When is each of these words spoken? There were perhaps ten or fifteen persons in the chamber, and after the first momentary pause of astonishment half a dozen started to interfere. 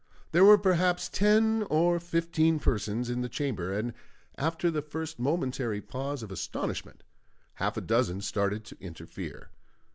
There 0.31 0.43
were 0.43 0.57
perhaps 0.57 1.07
ten 1.09 1.61
or 1.69 1.99
fifteen 1.99 2.57
persons 2.57 3.07
in 3.07 3.21
the 3.21 3.29
chamber, 3.29 3.71
and 3.71 3.93
after 4.35 4.71
the 4.71 4.81
first 4.81 5.19
momentary 5.19 5.79
pause 5.79 6.23
of 6.23 6.31
astonishment 6.31 7.03
half 7.53 7.77
a 7.77 7.81
dozen 7.81 8.21
started 8.21 8.65
to 8.65 8.77
interfere. 8.81 9.51